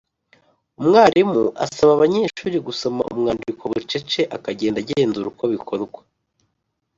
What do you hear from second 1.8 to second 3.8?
abanyeshuri gusoma umwandiko